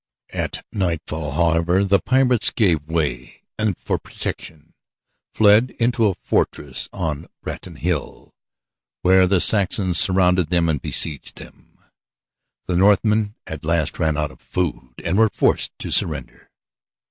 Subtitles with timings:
[0.33, 4.73] At nightfall, however, the pirates gave way and for protection
[5.35, 8.33] fled into a fortress on Bratton Hill,
[9.03, 11.77] where the Saxons surrounded them and besieged them.
[12.65, 16.49] The Northmen at last ran out of food and were forced to surrender.